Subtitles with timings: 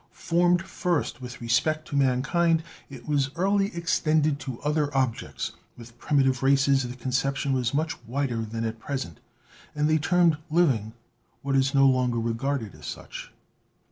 [0.13, 5.51] Formed first with respect to mankind, it was early extended to other objects.
[5.77, 9.19] With primitive races, the conception was much wider than ?t present,
[9.75, 10.93] and they termed living
[11.43, 13.31] what is no longer re garded as such.